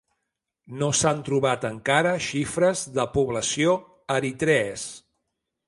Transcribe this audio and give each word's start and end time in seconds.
No 0.79 0.87
s'han 0.99 1.19
trobat 1.27 1.67
encara 1.69 2.13
xifres 2.29 2.83
de 2.97 3.07
població 3.19 3.77
eritrees. 4.19 4.91